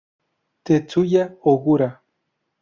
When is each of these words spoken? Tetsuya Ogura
Tetsuya 0.65 1.23
Ogura 1.51 1.89